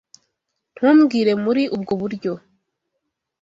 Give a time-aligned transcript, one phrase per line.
[0.75, 2.33] Ntumbwire muri ubwo buryo.